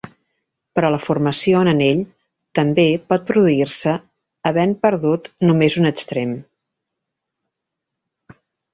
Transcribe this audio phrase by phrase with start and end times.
[0.77, 2.01] Però la formació en anell
[2.61, 3.95] també pot produir-se
[4.53, 6.37] havent perdut només un extrem.